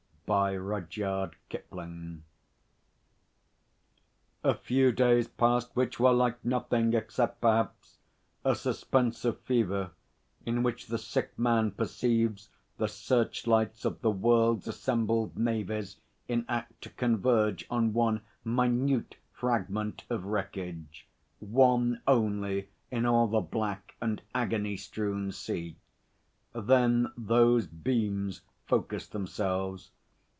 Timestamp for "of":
9.25-9.41, 13.83-13.99, 20.09-20.23